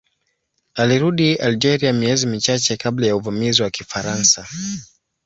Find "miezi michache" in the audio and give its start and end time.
1.93-2.77